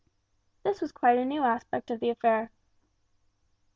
This 0.63 0.81
was 0.81 0.91
quite 0.91 1.19
a 1.19 1.25
new 1.25 1.43
aspect 1.43 1.91
of 1.91 1.99
the 1.99 2.09
affair. 2.09 2.49